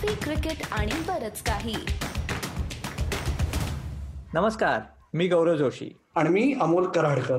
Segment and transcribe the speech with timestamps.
[0.00, 1.74] Coffee cricket आणि बरच काही.
[4.34, 4.80] नमस्कार
[5.14, 5.96] मी गौरव जोशी.
[6.14, 7.38] आणि मी अमोल कराडकर.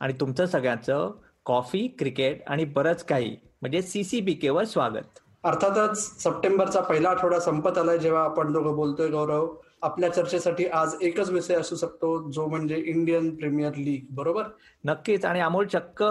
[0.00, 1.10] आणि तुमचं सगळ्यांचं
[1.44, 5.18] कॉफी क्रिकेट आणि बरंच काही म्हणजे सीसीबी केवर स्वागत.
[5.44, 9.54] अर्थातच सप्टेंबरचा पहिला आठवडा संपत आलाय जेव्हा आपण दोघं बोलतोय गौरव.
[9.82, 14.42] आपल्या चर्चेसाठी आज एकच विषय असू शकतो जो म्हणजे इंडियन प्रीमियर लीग बरोबर?
[14.84, 15.24] नक्कीच.
[15.24, 16.04] आणि अमोल चक्क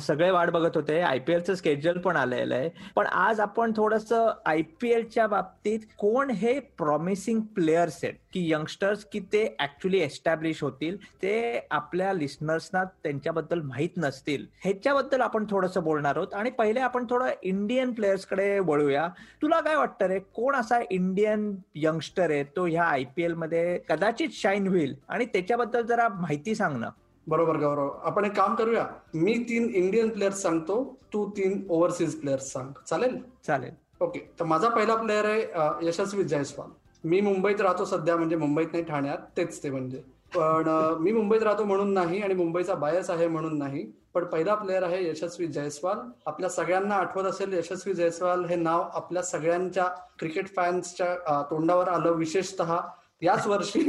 [0.00, 1.00] सगळे वाट बघत होते.
[1.00, 2.70] आयपीएलचं स्केड्युल पण आलेलं आहे.
[2.96, 4.12] पण आज आपण थोडस
[4.46, 8.14] आयपीएलच्या बाबतीत कोण हे प्रॉमिसिंग प्लेयर्स आहेत?
[8.32, 10.96] की यंगस्टर्स की ते ऍक्च्युली एस्टॅब्लिश होतील?
[11.22, 14.46] ते आपल्या लिस्नर्सना त्यांच्याबद्दल माहीत नसतील.
[14.62, 16.34] ह्याच्याबद्दल आपण थोडंसं बोलणार आहोत.
[16.34, 19.08] आणि पहिले आपण थोडं इंडियन प्लेयर्सकडे वळूया.
[19.42, 20.18] तुला काय वाटतं रे?
[20.18, 22.44] कोण असा इंडियन यंगस्टर आहे?
[22.44, 24.94] तो ह्या आयपीएल मध्ये कदाचित शाईन होईल.
[25.08, 26.88] आणि त्याच्याबद्दल जरा माहिती सांग ना.
[27.26, 27.90] बरोबर गौरव.
[28.02, 28.86] आपण एक काम करूया.
[29.14, 32.70] मी तीन इंडियन प्लेयर्स सांगतो तू तीन ओव्हरसीज प्लेयर्स सांग.
[32.86, 33.18] चालेल?
[33.46, 33.70] चालेल.
[34.00, 34.18] ओके.
[34.40, 35.42] तर माझा पहिला प्लेअर आहे
[35.88, 36.68] यशस्वी जयस्वाल.
[37.04, 39.18] मी मुंबईत राहतो सध्या म्हणजे मुंबईत नाही ठाण्यात.
[39.36, 40.02] तेच ते म्हणजे.
[40.36, 40.68] पण
[41.00, 43.92] मी मुंबईत राहतो म्हणून नाही आणि मुंबईचा बायस आहे म्हणून नाही.
[44.14, 45.98] पण पहिला प्लेअर आहे यशस्वी जयस्वाल.
[46.26, 49.84] आपल्या सगळ्यांना आठवत असेल यशस्वी जयस्वाल हे नाव आपल्या सगळ्यांच्या
[50.18, 52.10] क्रिकेट फॅन्सच्या तोंडावर आलं.
[52.10, 52.76] विशेषतः
[53.22, 53.82] याच वर्षी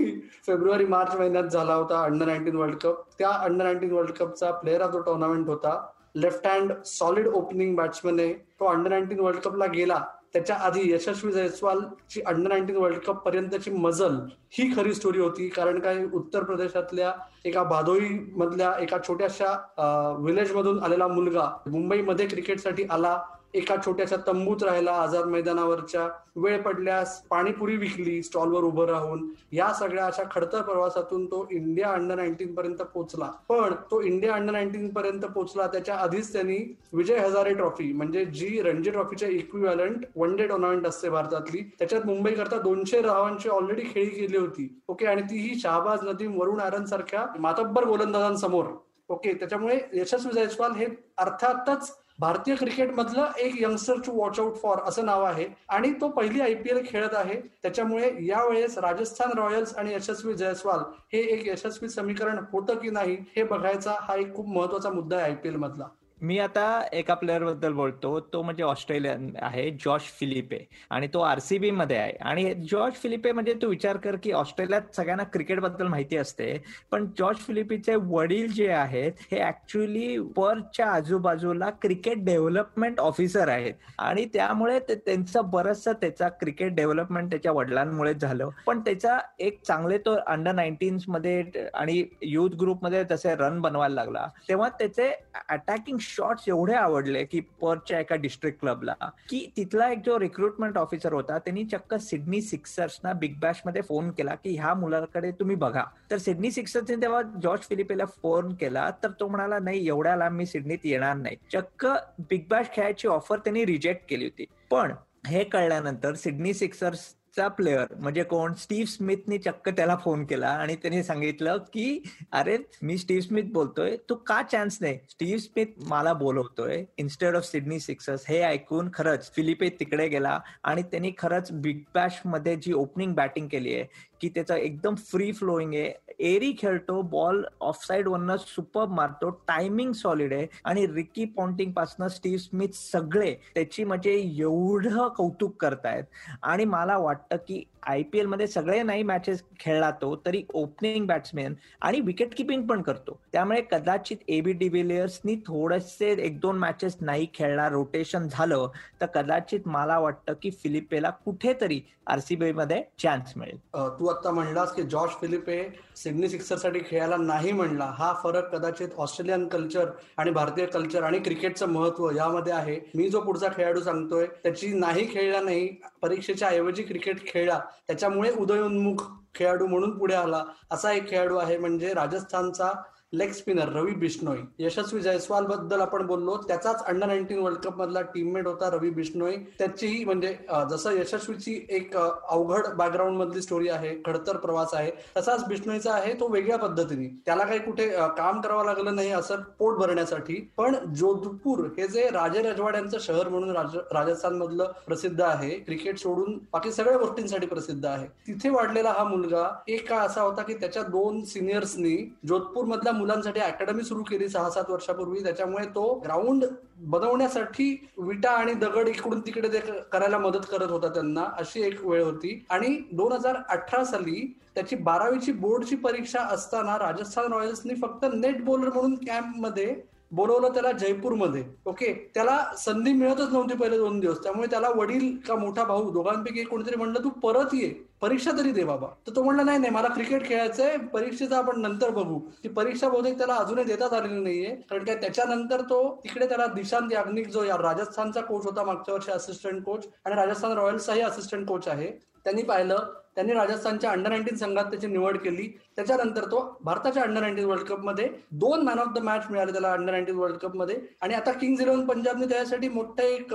[0.45, 4.81] फेब्रुवारी मार्च महिन्यात झाला होता अंडर नाईन्टीन वर्ल्ड कप त्या अंडर नाईन्टीन वर्ल्ड कपचा प्लेअर
[4.81, 5.79] ऑफ द टुर्नामेंट होता
[6.15, 10.01] left hand solid opening batsman आहे तो अंडर नाईन्टीन वर्ल्ड कपला गेला.
[10.33, 14.15] त्याच्या आधी यशस्वी जयस्वालची अंडर नाईन्टीन वर्ल्ड कप पर्यंतची मजल
[14.53, 15.47] ही खरी स्टोरी होती.
[15.49, 16.03] कारण काय?
[16.13, 17.11] उत्तर प्रदेशातल्या
[17.45, 23.17] एका भादोई मधल्या एका छोट्याशा विलेज मधून आलेला मुलगा मुंबईमध्ये क्रिकेटसाठी आला.
[23.53, 26.07] एका छोट्याशा तंबूत राहिला आझाद मैदानावरच्या.
[26.35, 29.25] वेळ पडल्यास पाणीपुरी विकली स्टॉलवर उभं राहून.
[29.51, 33.29] या सगळ्या अशा खडतर प्रवासातून तो इंडिया अंडर नाईन्टीन पर्यंत पोहोचला.
[33.49, 36.57] पण तो इंडिया अंडर नाईन्टीन पर्यंत पोहोचला त्याच्या आधीच त्यांनी
[36.93, 41.61] विजय हजारे ट्रॉफी म्हणजे जी रणजी ट्रॉफीच्या इक्विव्हॅलंट वन डे टुर्नामेंट असते भारतातली.
[41.79, 44.67] त्याच्यात मुंबई करता दोनशे धावांची ऑलरेडी खेळी केली होती.
[44.87, 48.65] ओके आणि ती ही शहाबाज नदीम वरुण आरन सारख्या मातब्बर गोलंदाजांसमोर.
[49.09, 50.85] ओके त्याच्यामुळे यशस्वी जयस्वाल हे
[51.17, 55.45] अर्थातच भारतीय क्रिकेट मधलं एक youngster to watch out for असं नाव आहे.
[55.69, 57.35] आणि तो पहिली आयपीएल खेळत आहे.
[57.63, 60.79] त्याच्यामुळे यावेळेस राजस्थान रॉयल्स आणि यशस्वी जयस्वाल
[61.13, 65.25] हे एक यशस्वी समीकरण होतं की नाही हे बघायचा हा एक खूप महत्त्वाचा मुद्दा आहे
[65.25, 65.87] आयपीएल मधला.
[66.21, 66.63] मी आता
[66.93, 68.19] एका प्लेअरबद्दल बोलतो.
[68.19, 70.57] तो म्हणजे ऑस्ट्रेलियन आहे जॉर्ज फिलिपे.
[70.89, 72.13] आणि तो आरसीबी मध्ये आहे.
[72.21, 76.51] आणि जॉर्ज फिलिपे म्हणजे तू विचार कर की ऑस्ट्रेलियात सगळ्यांना क्रिकेटबद्दल माहिती असते.
[76.91, 83.73] पण जॉर्ज फिलिपीचे वडील जे आहेत हे ऍक्च्युली पर्च्या आजूबाजूला क्रिकेट डेव्हलपमेंट ऑफिसर आहेत.
[83.99, 88.49] आणि त्यामुळे त्यांचं बरचसं त्याचा क्रिकेट डेव्हलपमेंट त्याच्या वडिलांमुळे झालं.
[88.65, 91.43] पण त्याचा एक चांगले तो अंडर नाईन्टीन मध्ये
[91.73, 95.11] आणि युथ ग्रुपमध्ये तसे रन बनवायला लागला तेव्हा त्याचे
[95.49, 98.93] अटॅकिंग शॉट्स एवढे आवडले की परच्या एका डिस्ट्रिक्ट क्लबला
[99.29, 104.35] की तिथला एक जो रिक्रुटमेंट ऑफिसर होता त्यांनी चक्क सिडनी सिक्सर्सना बिग बॅशमध्ये फोन केला
[104.35, 105.83] की ह्या मुलाकडे तुम्ही बघा.
[106.11, 110.45] तर सिडनी सिक्सर्सने तेव्हा जॉर्ज फिलिपेला फोन केला तर तो म्हणाला नाही एवढ्या लांब मी
[110.45, 111.35] सिडनीत येणार नाही.
[111.53, 111.85] चक्क
[112.19, 114.45] बिग बॅश खेळायची ऑफर त्यांनी रिजेक्ट केली होती.
[114.71, 114.93] पण
[115.27, 116.99] हे कळल्यानंतर सिडनी सिक्सर्स
[117.35, 118.53] चा प्लेअर म्हणजे कोण?
[118.53, 122.01] स्टीव्ह स्मिथनी चक्क त्याला फोन केला आणि त्याने सांगितलं की
[122.31, 123.95] अरे मी स्टीव्ह स्मिथ बोलतोय.
[124.09, 124.97] तू का चान्स नाही?
[125.09, 126.83] स्टीव्ह स्मिथ मला बोलवतोय.
[126.97, 132.55] इन्स्टेड ऑफ सिडनी सिक्सर्स हे ऐकून खरंच फिलिपे तिकडे गेला आणि त्यांनी खरंच बिग बॅशमध्ये
[132.55, 133.85] जी ओपनिंग बॅटिंग केली आहे
[134.21, 135.93] की त्याचा एकदम फ्री फ्लोईंग आहे.
[136.19, 140.47] एरी खेळतो बॉल ऑफसाईड वरनं सुपर मारतो टायमिंग सॉलिड आहे.
[140.65, 146.03] आणि रिकी पॉन्टिंग पासनं स्टीव्ह स्मिथ सगळे त्याची म्हणजे एवढं कौतुक करतायत.
[146.43, 152.33] आणि मला वाटतं की आयपीएलमध्ये सगळे नाही मॅचेस खेळला तो तरी ओपनिंग बॅट्समॅन आणि विकेट
[152.37, 153.19] किपिंग पण करतो.
[153.33, 158.67] त्यामुळे कदाचित एबी डिव्हिलियर्सनी थोडेसे एक दोन मॅचेस नाही खेळणार रोटेशन झालं
[159.01, 163.57] तर कदाचित मला वाटतं की फिलिपेला कुठेतरी आरसीबी मध्ये चान्स मिळेल.
[163.99, 165.63] तू आता म्हणलास की जॉर्ज फिलिपे
[165.99, 171.69] सिडनी सिक्सरसाठी खेळायला नाही म्हणला हा फरक कदाचित ऑस्ट्रेलियन कल्चर आणि भारतीय कल्चर आणि क्रिकेटचं
[171.69, 172.79] महत्त्व यामध्ये आहे.
[172.95, 175.67] मी जो पुढचा खेळाडू सांगतोय त्याची नाही खेळला नाही
[176.01, 179.03] परीक्षेच्या ऐवजी क्रिकेट खेळला त्याच्यामुळे उदयोन्मुख
[179.35, 182.71] खेळाडू म्हणून पुढे आला असा एक खेळाडू आहे म्हणजे राजस्थानचा
[183.13, 184.37] लेग स्पिनर रवी बिश्नोई.
[184.59, 186.35] यशस्वी जयस्वाल बद्दल आपण बोललो.
[186.47, 189.35] त्याचाच अंडर नाईन्टीन वर्ल्ड कप मधला टीममेट होता रवी बिश्नोई.
[189.59, 190.35] त्याचीही म्हणजे
[190.71, 196.27] जसं यशस्वीची एक अवघड बॅकग्राऊंड मधली स्टोरी आहे खडतर प्रवास आहे तसाच बिश्नोईचा आहे तो
[196.31, 197.07] वेगळ्या पद्धतीने.
[197.25, 200.35] त्याला काही कुठे काम करावं लागलं नाही असं पोट भरण्यासाठी.
[200.57, 206.71] पण जोधपूर हे जे राजे रजवाड्यांचं शहर म्हणून राजस्थान मधलं प्रसिद्ध आहे क्रिकेट सोडून बाकी
[206.71, 208.07] सगळ्या गोष्टींसाठी प्रसिद्ध आहे.
[208.27, 211.97] तिथे वाढलेला हा मुलगा एक काळ असा होता की त्याच्या दोन सिनियर्सनी
[212.27, 215.23] जोधपूर मधल्या मुलांसाठी अकॅडमी सुरू केली सहा सात वर्षापूर्वी.
[215.23, 216.45] त्याच्यामुळे तो ग्राउंड
[216.87, 219.59] बनवण्यासाठी विटा आणि दगड इकडून तिकडे ते
[219.91, 222.45] करायला मदत करत होता त्यांना अशी एक वेळ होती.
[222.49, 228.69] आणि दोन हजार अठरा साली त्याची बारावीची बोर्डची परीक्षा असताना राजस्थान रॉयल्सनी फक्त नेट बॉलर
[228.69, 229.75] म्हणून कॅम्पमध्ये
[230.11, 231.43] बोलवलं त्याला जयपूरमध्ये.
[231.65, 232.11] ओके?
[232.13, 234.23] त्याला संधी मिळतच नव्हती पहिले दोन दिवस.
[234.23, 237.69] त्यामुळे त्याला वडील का मोठा भाऊ दोघांपैकी कोणीतरी म्हणलं तू परत ये.
[238.01, 238.87] परीक्षा तरी दे बाबा.
[239.07, 240.77] तर तो म्हणला नाही नाही मला क्रिकेट खेळायचंय.
[240.77, 242.19] परीक्षेचं आपण नंतर बघू.
[242.19, 244.55] ती परीक्षा बहुतेक त्याला अजूनही देता आलेली नाहीये.
[244.69, 249.11] कारण काय त्याच्यानंतर तो तिकडे त्याला दिशांत याग्निक जो या राजस्थानचा कोच होता मागच्या वर्षी
[249.11, 251.91] असिस्टंट कोच आणि राजस्थान रॉयल्सचाही असिस्टंट कोच आहे
[252.23, 252.77] त्यांनी पाहिलं.
[253.15, 255.47] त्यांनी राजस्थानच्या अंडर नाईन्टीन संघात त्याची निवड केली.
[255.75, 259.91] त्याच्यानंतर तो भारताच्या अंडर नाईन्टीन वर्ल्ड कपमध्ये दोन मॅन ऑफ द मॅच मिळाले त्याला अंडर
[259.91, 260.79] नाईन्टीन वर्ल्ड कपमध्ये.
[261.01, 263.33] आणि आता किंग्ज इलेव्हन पंजाबने त्याच्यासाठी मोठं एक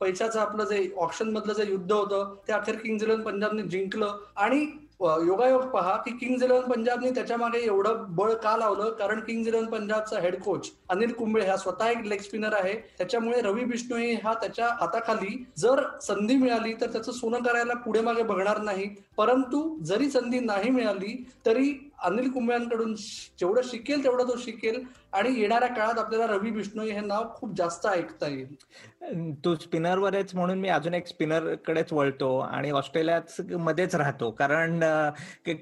[0.00, 4.18] पैशाचं आपलं जे ऑप्शन मधलं जे युद्ध होतं ते अखेर किंग्ज इलेव्हन पंजाबने जिंकलं.
[4.36, 4.66] आणि
[5.00, 8.90] योगायोग पहा की किंग्ज इलेव्हन पंजाबने त्याच्यामागे एवढं बळ का लावलं?
[8.90, 12.74] कारण किंग्ज इलेव्हन पंजाबचा हेड कोच अनिल कुंबळे हा स्वतः एक लेग स्पिनर आहे.
[12.98, 18.22] त्याच्यामुळे रवी बिष्णोई हा त्याच्या हाताखाली जर संधी मिळाली तर त्याचं सोनं करायला पुढे मागे
[18.22, 18.88] बघणार नाही.
[19.16, 24.82] परंतु जरी संधी नाही मिळाली तरी अनिल कुंबळ्यांकडून जेवढं शिकेल तेवढं तो शिकेल.
[25.12, 29.34] आणि येणाऱ्या काळात आपल्याला रवी बिष्णोई हे नाव खूप जास्त ऐकता येईल.
[29.44, 34.30] तू स्पिनरवरच म्हणून मी अजून एक स्पिनर कडेच वळतो आणि ऑस्ट्रेलियाच मध्येच राहतो.
[34.30, 34.80] कारण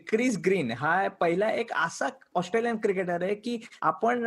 [0.09, 4.27] क्रिस ग्रीन हा पहिला एक असा ऑस्ट्रेलियन क्रिकेटर आहे की आपण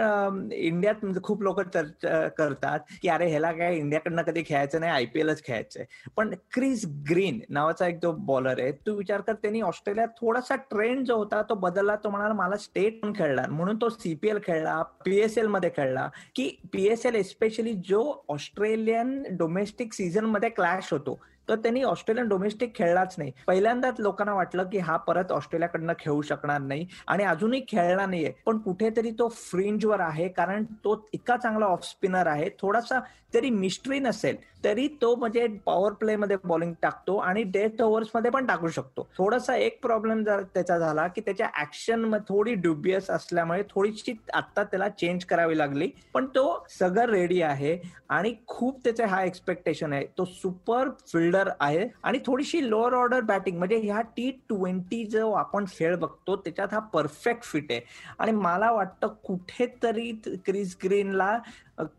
[0.53, 5.43] इंडियात म्हणजे खूप लोक चर्चा करतात की अरे ह्याला काय इंडियाकडनं कधी खेळायचं नाही आयपीएलच
[5.45, 5.85] खेळायचंय.
[6.15, 11.05] पण क्रिस ग्रीन नावाचा एक जो बॉलर आहे तू विचार कर त्यांनी ऑस्ट्रेलियात थोडासा ट्रेंड
[11.05, 15.69] जो होता तो बदलला तो म्हणाला मला स्टेट पण खेळला म्हणून तो सीपीएल खेळला पीएसएलमध्ये
[15.69, 21.19] खेळला की पीएसएल एस्पेशली जो ऑस्ट्रेलियन डोमेस्टिक सीझनमध्ये क्लॅश होतो.
[21.49, 23.31] तर त्यांनी ऑस्ट्रेलियन डोमेस्टिक खेळलाच नाही.
[23.47, 28.33] पहिल्यांदाच लोकांना वाटलं की हा परत ऑस्ट्रेलियाकडनं खेळू शकणार नाही आणि अजूनही खेळला नाहीये.
[28.45, 32.49] पण कुठेतरी तो फ्रिंजवर आहे कारण तो इतका चांगला ऑफ स्पिनर आहे.
[32.61, 32.99] थोडासा
[33.33, 38.45] तरी मिस्ट्री नसेल तरी तो म्हणजे पॉवर प्ले मध्ये बॉलिंग टाकतो आणि डेथ ओव्हर्समध्ये पण
[38.45, 39.07] टाकू शकतो.
[39.17, 45.25] थोडासा एक प्रॉब्लेम त्याचा झाला की त्याच्या ऍक्शन थोडी ड्युबियस असल्यामुळे थोडीशी आता त्याला चेंज
[45.25, 45.89] करावी लागली.
[46.13, 47.77] पण तो सगळं रेडी आहे
[48.09, 50.05] आणि खूप त्याचे हा एक्सपेक्टेशन आहे.
[50.17, 51.87] तो सुपर फिल्डर आहे.
[52.03, 56.79] आणि थोडीशी लोअर ऑर्डर बॅटिंग म्हणजे ह्या टी ट्वेंटी जो आपण खेळ बघतो त्याच्यात हा
[56.93, 57.81] परफेक्ट फिट आहे.
[58.19, 60.11] आणि मला वाटतं कुठेतरी
[60.45, 61.37] क्रिस ग्रीनला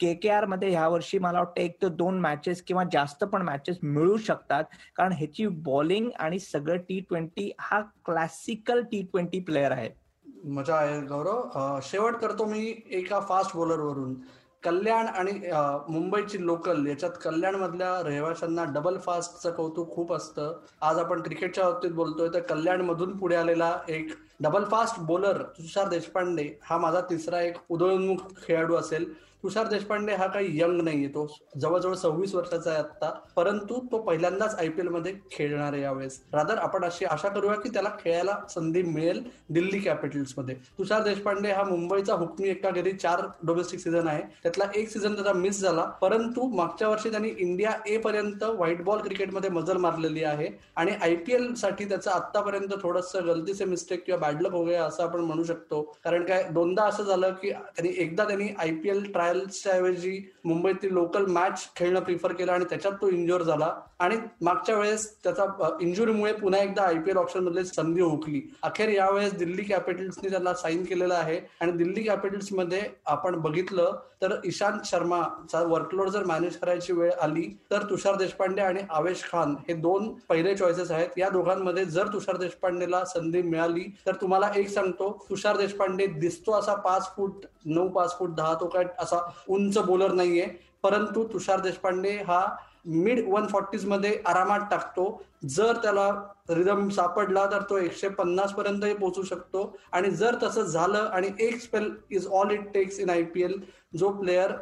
[0.01, 3.77] के के आरमध्ये ह्या वर्षी मला वाटतं एक तर दोन मॅचेस किंवा जास्त पण मॅचेस
[3.83, 4.65] मिळू शकतात.
[4.97, 9.91] कारण ह्याची बॉलिंग आणि सगळं टी ट्वेंटी हा क्लासिकल टी ट्वेंटी प्लेअर आहे.
[10.45, 11.79] मजा आहे गौरव.
[11.83, 14.15] शेवट करतो मी एका फास्ट बॉलरवरून
[14.63, 15.33] कल्याण आणि
[15.89, 20.53] मुंबईची लोकल याच्यात कल्याण मधल्या रहिवाशांना डबल फास्टचं कौतुक खूप असतं.
[20.81, 25.89] आज आपण क्रिकेटच्या बाबतीत बोलतोय तर कल्याण मधून पुढे आलेला एक double fast bowler Tushar
[25.89, 29.13] Deshpande हा माझा तिसरा एक उदयोन्मुख खेळाडू असेल.
[29.43, 31.27] तुषार देशपांडे हा काही यंग नाहीये तो
[31.61, 36.21] जवळजवळ सव्वीस वर्षाचा आहे आता परंतु तो पहिल्यांदाच आयपीएलमध्ये खेळणार आहे यावेळेस.
[36.33, 40.55] रादर आपण अशी आशा करूया की त्याला खेळायला संधी मिळेल दिल्ली कॅपिटल्समध्ये.
[40.79, 44.23] तुषार देशपांडे हा मुंबईचा हुकमी एका घरी चार डोमेस्टिक सीझन आहे.
[44.43, 45.85] त्यातला एक सीझन त्याचा मिस झाला.
[46.03, 50.49] परंतु मागच्या वर्षी त्यांनी इंडिया ए पर्यंत व्हाईट बॉल क्रिकेटमध्ये मजल मारलेली आहे.
[50.77, 55.83] आणि आयपीएलसाठी त्याचं आतापर्यंत थोडस गलतीचे मिस्टेक किंवा बॅडलक हो गया असं आपण म्हणू शकतो.
[56.05, 61.27] कारण काय दोनदा असं झालं की त्यांनी एकदा त्यांनी आयपीएल ट्राय ट्रायल्सच्या ऐवजी मुंबईतील लोकल
[61.27, 63.73] मॅच खेळणं प्रिफर केलं आणि त्याच्यात तो इंजुअर झाला.
[63.99, 65.45] आणि मागच्या वेळेस त्याचा
[65.81, 68.41] इंजुरीमुळे पुन्हा एकदा आयपीएल ऑप्शन मधले संधी हुकली.
[68.63, 71.41] अखेर यावेळेस दिल्ली कॅपिटल्सनी त्याला साईन केलेलं आहे.
[71.61, 77.83] आणि दिल्ली कॅपिटल्समध्ये आपण बघितलं तर इशांत शर्माचा वर्कलोड जर मॅनेज करायची वेळ आली तर
[77.91, 81.09] तुषार देशपांडे आणि आवेश खान हे दोन पहिले चॉईसेस आहेत.
[81.19, 86.75] या दोघांमध्ये जर तुषार देशपांडेला संधी मिळाली तर तुम्हाला एक सांगतो तुषार देशपांडे दिसतो असा
[86.75, 89.18] पाच फूट नऊ पाच फूट दहा तो काय असा
[89.49, 90.47] उंच बॉलर नाहीये.
[90.83, 92.57] परंतु तुषार देशपांडे हा
[92.87, 95.23] मिड वन फॉर्टीजमध्ये आरामात टाकतो.
[95.45, 99.77] जर त्याला रिदम सापडला तर तो एकशे पन्नास पर्यंतही पोहोचू शकतो.
[99.93, 103.61] आणि जर तसं झालं आणि एक spell is all it takes in I P L
[103.99, 104.53] जो प्लेअर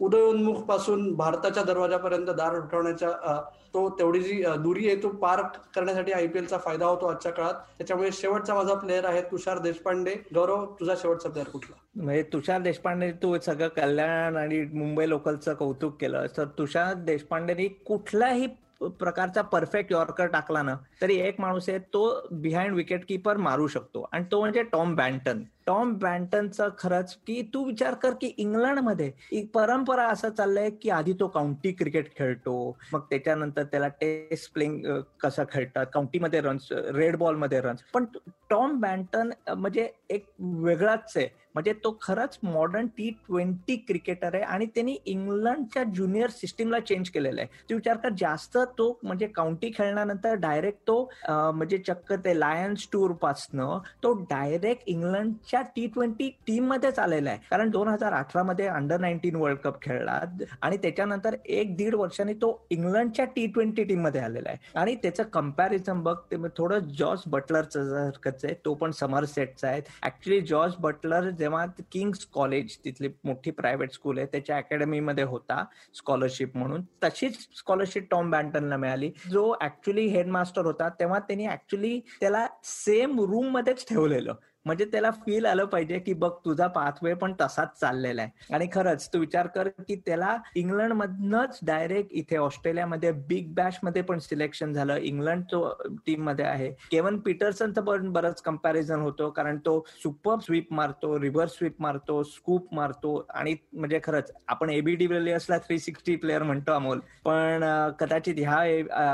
[0.00, 3.40] उदयोन्मुखपासून भारताच्या दरवाजापर्यंत दार उठवण्याच्या
[3.74, 5.40] तो तेवढी जी दुरी आहे तो पार
[5.74, 7.54] करण्यासाठी आयपीएलचा फायदा होतो आजच्या काळात.
[7.78, 10.14] त्याच्यामुळे शेवटचा माझा प्लेअर आहे तुषार देशपांडे.
[10.34, 11.76] गौरव तुझा शेवटचा प्लेअर कुठला?
[11.96, 16.26] म्हणजे तुषार देशपांडे तू सगळं कल्याण आणि मुंबई लोकलचं कौतुक केलं.
[16.36, 18.46] तर तुषार देशपांडेनी कुठलाही
[18.80, 24.08] प्रकारचा परफेक्ट यॉर्कर टाकला ना तरी एक माणूस आहे तो बिहाइंड विकेट किपर मारू शकतो.
[24.12, 30.06] आणि तो म्हणजे टॉम बँटन टॉम बँटनचा खरंच की तू विचार कर की इंग्लंडमध्ये परंपरा
[30.08, 32.56] असं चाललंय की आधी तो काउंटी क्रिकेट खेळतो
[32.92, 34.84] मग त्याच्यानंतर त्याला टेस्ट प्लेइंग
[35.20, 38.04] कसं खेळतात काउंटीमध्ये रन्स रेड बॉलमध्ये रन्स पण
[38.50, 41.28] टॉम बँटन म्हणजे एक वेगळाच आहे.
[41.54, 47.40] म्हणजे तो खरंच मॉडर्न टी ट्वेंटी क्रिकेटर आहे आणि त्यांनी इंग्लंडच्या ज्युनियर सिस्टीमला चेंज केलेलं
[47.40, 47.48] आहे.
[47.70, 53.12] तू विचार कर जास्त तो म्हणजे काउंटी खेळल्यानंतर डायरेक्ट तो म्हणजे चक्क ते लायन्स टूर
[53.22, 57.38] पासनं तो डायरेक्ट इंग्लंडच्या टी ट्वेंटी टीम मध्येच आलेला आहे.
[57.50, 60.20] कारण दोन हजार अठरा मध्ये अंडर नाईन्टीन वर्ल्ड कप खेळला
[60.62, 64.58] आणि त्याच्यानंतर एक दीड वर्षांनी तो इंग्लंडच्या टी ट्वेंटी टीममध्ये आलेला आहे.
[64.78, 69.80] आणि त्याचं कंपॅरिझन बघ ते थोडं जॉर्ज बटलरचं आहे तो पण समर सेटचा आहे.
[70.04, 76.56] ऍक्च्युली जॉर्ज बटलर जेव्हा किंग्स कॉलेज तिथली मोठी प्रायव्हेट स्कूल आहे त्याच्या अकॅडमीमध्ये होता स्कॉलरशिप
[76.56, 76.82] म्हणून.
[77.02, 79.10] तशीच स्कॉलरशिप टॉम बँटनला मिळाली.
[79.30, 84.34] जो ऍक्च्युली हेडमास्टर होता तेव्हा त्यांनी ऍक्च्युली त्याला सेम रूम मध्येच ठेवलेलं.
[84.66, 88.54] म्हणजे त्याला फील आलं पाहिजे की बघ तुझा पाथवे पण तसाच चाललेला आहे.
[88.54, 94.18] आणि खरंच तू विचार कर की त्याला इंग्लंड मधनच डायरेक्ट इथे ऑस्ट्रेलियामध्ये बिग बॅशमध्ये पण
[94.18, 94.96] सिलेक्शन झालं.
[94.96, 95.68] इंग्लंड तो
[96.06, 96.70] टीममध्ये आहे.
[96.90, 102.74] केवन पीटरसनचं पण बरंच कंपॅरिझन होतो कारण तो सुपर स्वीप मारतो रिव्हर्स स्वीप मारतो स्कूप
[102.74, 103.14] मारतो.
[103.34, 107.00] आणि म्हणजे खरंच आपण एबीडी विलियर्सला थ्री सिक्स्टी प्लेअर म्हणतो अमोल.
[107.24, 107.64] पण
[108.00, 108.56] कदाचित ह्या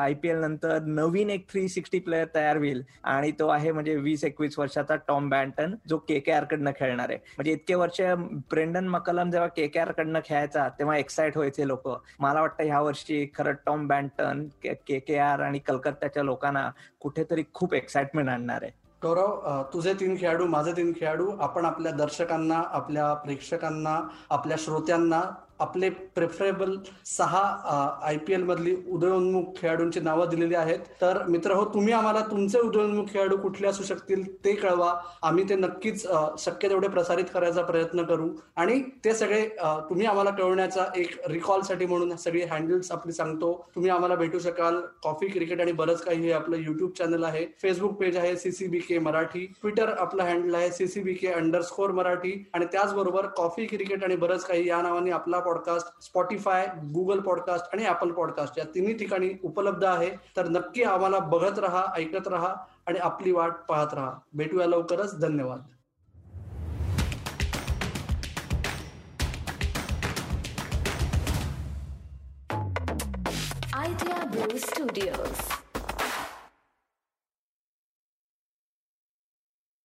[0.00, 2.82] आय पी एल नंतर नवीन एक थ्री सिक्स्टी प्लेअर तयार होईल.
[3.04, 7.10] आणि तो आहे म्हणजे वीस एकवीस वर्षाचा टॉम ब्रँटन जो के के आर कडनं खेळणार
[7.10, 7.18] आहे.
[7.36, 8.00] म्हणजे इतके वर्ष
[8.50, 11.88] ब्रेंडन मकलम जेव्हा के के आर कडनं खेळायचा तेव्हा एक्साइट व्हायचे लोक.
[12.20, 16.68] मला वाटतं ह्या वर्षी खरं टॉम बँटन के के आर आणि कलकत्त्याच्या लोकांना
[17.00, 18.78] कुठेतरी खूप एक्साइटमेंट आणणार आहे.
[19.02, 23.96] गौरव तुझे तीन खेळाडू माझे तीन खेळाडू आपण आपल्या दर्शकांना आपल्या प्रेक्षकांना
[24.30, 25.20] आपल्या श्रोत्यांना
[25.60, 26.76] आपले प्रेफरेबल
[27.06, 27.42] सहा
[28.06, 30.78] आय पी एल मधली उदयोन्मुख खेळाडूंची नावं दिलेली आहेत.
[31.00, 34.92] तर मित्र हो तुम्ही आम्हाला तुमचे उदयोन्मुख खेळाडू कुठले असू शकतील ते कळवा.
[35.22, 36.06] आम्ही ते नक्कीच
[36.38, 38.28] शक्य तेवढे प्रसारित करायचा प्रयत्न करू.
[38.56, 39.42] आणि ते सगळे
[39.90, 43.52] तुम्ही आम्हाला कळवण्याचा एक रिकॉलसाठी म्हणून सगळी हँडल्स आपली सांगतो.
[43.74, 44.80] तुम्ही आम्हाला भेटू शकाल.
[45.02, 47.44] कॉफी क्रिकेट आणि बरंच काही हे आपलं युट्यूब चॅनल आहे.
[47.62, 49.46] फेसबुक पेज आहे सीसीबी के मराठी.
[49.60, 52.32] ट्विटर आपलं हँडल आहे सीसीबी के अंडरस्कोर मराठी.
[52.54, 57.86] आणि त्याचबरोबर कॉफी क्रिकेट आणि बरंच काही या नावाने आपला पॉडकास्ट स्पॉटीफाय गुगल पॉडकास्ट आणि
[57.86, 60.10] ऍपल पॉडकास्ट या तिन्ही ठिकाणी उपलब्ध आहे.
[60.36, 62.54] तर नक्की आम्हाला बघत राहा ऐकत राहा
[62.86, 64.12] आणि आपली वाट पाहत राहा.
[64.32, 65.20] भेटूया लवकरच.
[65.20, 65.60] धन्यवाद.
[73.90, 74.18] Idea
[74.68, 75.59] Studios.